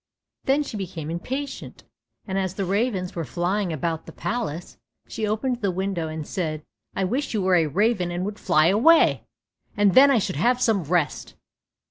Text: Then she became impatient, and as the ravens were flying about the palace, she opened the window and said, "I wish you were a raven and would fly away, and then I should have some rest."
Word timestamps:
Then 0.45 0.63
she 0.63 0.77
became 0.77 1.11
impatient, 1.11 1.83
and 2.25 2.39
as 2.39 2.55
the 2.55 2.65
ravens 2.65 3.13
were 3.15 3.23
flying 3.23 3.71
about 3.71 4.07
the 4.07 4.11
palace, 4.11 4.79
she 5.07 5.27
opened 5.27 5.61
the 5.61 5.69
window 5.69 6.07
and 6.07 6.25
said, 6.25 6.63
"I 6.95 7.03
wish 7.03 7.35
you 7.35 7.41
were 7.43 7.53
a 7.53 7.67
raven 7.67 8.09
and 8.09 8.25
would 8.25 8.39
fly 8.39 8.65
away, 8.65 9.25
and 9.77 9.93
then 9.93 10.09
I 10.09 10.17
should 10.17 10.37
have 10.37 10.59
some 10.59 10.83
rest." 10.85 11.35